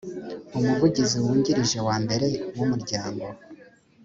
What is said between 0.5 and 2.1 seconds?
umuvugizi wungirije wa